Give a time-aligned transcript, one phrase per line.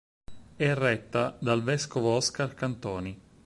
[0.55, 3.21] È retta dal vescovo Oscar Cantoni.